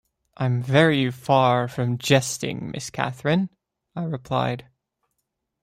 [0.35, 3.51] ‘I’m very far from jesting, Miss Catherine,’
[3.95, 4.65] I replied.